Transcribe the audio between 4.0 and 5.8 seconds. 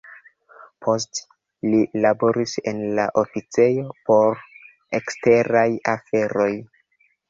por eksteraj